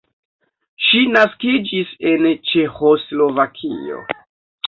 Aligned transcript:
Ŝi 0.85 1.01
naskiĝis 1.17 1.91
en 2.13 2.25
Ĉeĥoslovakio. 2.53 4.01